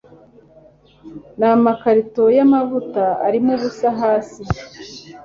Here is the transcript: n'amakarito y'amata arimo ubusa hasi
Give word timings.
n'amakarito 1.39 2.23
y'amata 2.37 3.05
arimo 3.27 3.51
ubusa 3.55 3.89
hasi 3.99 4.41